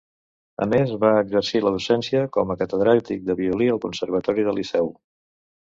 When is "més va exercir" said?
0.71-1.61